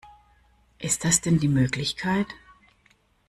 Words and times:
Ist 0.79 1.05
das 1.05 1.21
denn 1.21 1.37
die 1.37 1.47
Möglichkeit? 1.47 2.25